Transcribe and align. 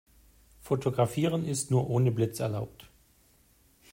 Fotografieren 0.61 1.45
ist 1.45 1.69
nur 1.69 1.87
ohne 1.87 2.11
Blitz 2.11 2.39
erlaubt. 2.39 2.89